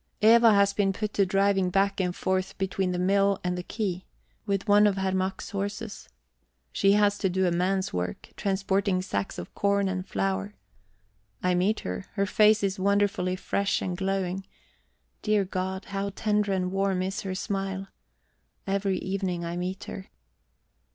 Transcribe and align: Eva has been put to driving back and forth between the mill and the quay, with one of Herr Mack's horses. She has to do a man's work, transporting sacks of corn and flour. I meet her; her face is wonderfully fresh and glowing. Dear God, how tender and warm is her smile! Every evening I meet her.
Eva 0.23 0.51
has 0.55 0.73
been 0.73 0.91
put 0.93 1.13
to 1.13 1.27
driving 1.27 1.69
back 1.69 2.01
and 2.01 2.15
forth 2.15 2.57
between 2.57 2.91
the 2.91 2.97
mill 2.97 3.39
and 3.43 3.55
the 3.55 3.61
quay, 3.61 4.03
with 4.47 4.67
one 4.67 4.87
of 4.87 4.97
Herr 4.97 5.11
Mack's 5.11 5.51
horses. 5.51 6.09
She 6.71 6.93
has 6.93 7.19
to 7.19 7.29
do 7.29 7.45
a 7.45 7.51
man's 7.51 7.93
work, 7.93 8.29
transporting 8.35 9.03
sacks 9.03 9.37
of 9.37 9.53
corn 9.53 9.87
and 9.87 10.03
flour. 10.03 10.55
I 11.43 11.53
meet 11.53 11.81
her; 11.81 12.07
her 12.13 12.25
face 12.25 12.63
is 12.63 12.79
wonderfully 12.79 13.35
fresh 13.35 13.79
and 13.79 13.95
glowing. 13.95 14.43
Dear 15.21 15.45
God, 15.45 15.85
how 15.85 16.09
tender 16.09 16.51
and 16.51 16.71
warm 16.71 17.03
is 17.03 17.21
her 17.21 17.35
smile! 17.35 17.89
Every 18.65 18.97
evening 18.97 19.45
I 19.45 19.55
meet 19.55 19.83
her. 19.83 20.07